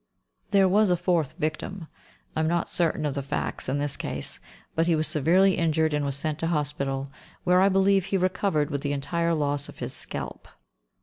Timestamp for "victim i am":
1.37-2.47